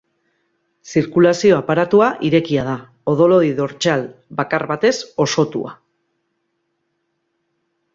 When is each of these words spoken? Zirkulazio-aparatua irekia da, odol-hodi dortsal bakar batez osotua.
Zirkulazio-aparatua 0.93 2.07
irekia 2.31 2.65
da, 2.71 2.75
odol-hodi 3.15 3.53
dortsal 3.63 4.09
bakar 4.43 4.69
batez 4.75 4.95
osotua. 5.29 5.79